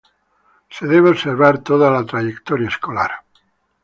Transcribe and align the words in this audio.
Se 0.71 0.87
debe 0.87 1.11
observar 1.11 1.59
toda 1.59 1.91
la 1.91 2.03
trayectoria 2.03 2.69
escolar. 2.69 3.11